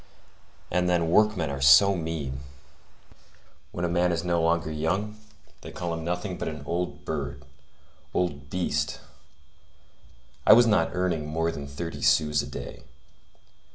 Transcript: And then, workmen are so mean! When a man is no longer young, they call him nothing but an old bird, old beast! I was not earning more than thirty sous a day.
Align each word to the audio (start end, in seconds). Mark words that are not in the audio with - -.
And 0.71 0.89
then, 0.89 1.11
workmen 1.11 1.51
are 1.51 1.61
so 1.61 1.93
mean! 1.95 2.39
When 3.71 3.85
a 3.85 3.87
man 3.87 4.11
is 4.11 4.23
no 4.23 4.41
longer 4.41 4.71
young, 4.71 5.15
they 5.61 5.71
call 5.71 5.93
him 5.93 6.03
nothing 6.03 6.39
but 6.39 6.47
an 6.47 6.63
old 6.65 7.05
bird, 7.05 7.45
old 8.11 8.49
beast! 8.49 8.99
I 10.43 10.53
was 10.53 10.65
not 10.65 10.89
earning 10.95 11.27
more 11.27 11.51
than 11.51 11.67
thirty 11.67 12.01
sous 12.01 12.41
a 12.41 12.47
day. 12.47 12.81